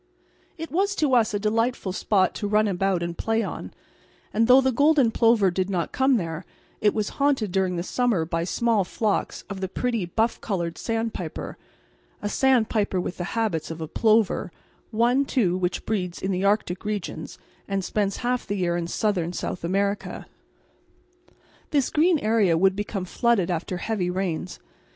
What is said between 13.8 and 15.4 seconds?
plover, one,